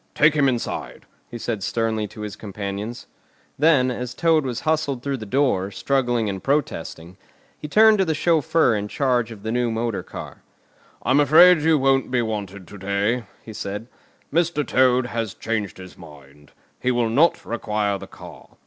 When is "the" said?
5.17-5.27, 8.05-8.15, 9.43-9.51, 17.99-18.07